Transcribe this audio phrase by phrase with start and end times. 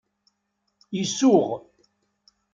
[1.01, 1.47] Isuɣ.